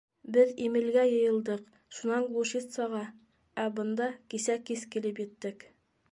—Беҙ 0.35 0.51
Имелгә 0.67 1.01
йыйылдыҡ, 1.09 1.65
шунан 1.97 2.23
Глушицаға, 2.31 3.01
ә 3.65 3.65
бында 3.81 4.07
кисә 4.35 4.55
кис 4.71 4.87
килеп 4.97 5.21
еттек. 5.25 5.63